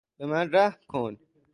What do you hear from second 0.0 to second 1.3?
به من رحم کن!